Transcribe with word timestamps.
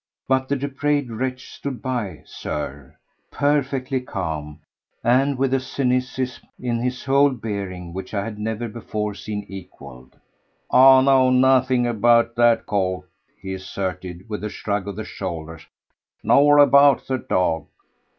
But 0.27 0.47
the 0.47 0.55
depraved 0.55 1.11
wretch 1.11 1.53
stood 1.53 1.79
by, 1.79 2.23
Sir, 2.25 2.95
perfectly 3.29 4.01
calm 4.01 4.61
and 5.03 5.37
with 5.37 5.53
a 5.53 5.59
cynicism 5.59 6.49
in 6.59 6.79
his 6.79 7.05
whole 7.05 7.29
bearing 7.29 7.93
which 7.93 8.15
I 8.15 8.23
had 8.23 8.39
never 8.39 8.67
before 8.67 9.13
seen 9.13 9.45
equalled! 9.47 10.15
"I 10.71 11.01
know 11.03 11.29
nothing 11.29 11.85
about 11.85 12.33
that 12.37 12.65
coat," 12.65 13.03
he 13.39 13.53
asserted 13.53 14.27
with 14.27 14.43
a 14.43 14.49
shrug 14.49 14.87
of 14.87 14.95
the 14.95 15.03
shoulders, 15.03 15.67
"nor 16.23 16.57
about 16.57 17.05
the 17.05 17.19
dog." 17.19 17.67